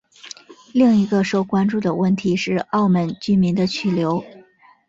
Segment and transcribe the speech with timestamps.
[0.73, 4.25] 另一个受关注的问题是澳门居民的去留。